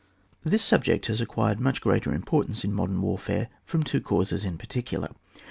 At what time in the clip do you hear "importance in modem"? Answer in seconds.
2.11-3.03